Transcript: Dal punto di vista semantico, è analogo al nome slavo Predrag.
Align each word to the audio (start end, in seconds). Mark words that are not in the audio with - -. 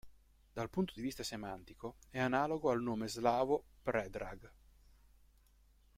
Dal 0.53 0.67
punto 0.67 0.93
di 0.95 1.01
vista 1.03 1.21
semantico, 1.21 1.97
è 2.09 2.17
analogo 2.19 2.71
al 2.71 2.81
nome 2.81 3.07
slavo 3.07 3.63
Predrag. 3.83 4.51